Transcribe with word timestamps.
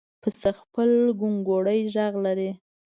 پسه 0.21 0.49
خپل 0.59 0.89
ګونګړی 1.19 1.79
غږ 1.93 2.13
لري. 2.25 2.49